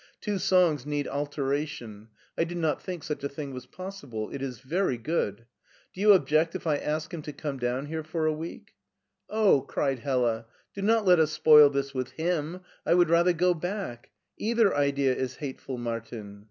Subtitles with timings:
[0.19, 2.07] Two songs need altera tion.
[2.35, 4.31] I did not think such a thing was possible.
[4.31, 5.45] It is very good.
[5.93, 8.71] Do you object if I ask him to come down here for a week?'*"
[9.43, 12.61] Oh/* cried Hella," do not let us spoil this with him!
[12.83, 14.09] I would rather go back:
[14.39, 16.39] either idea is hateful, Martin!"